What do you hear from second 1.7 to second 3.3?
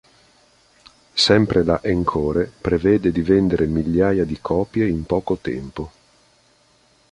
Encore prevede di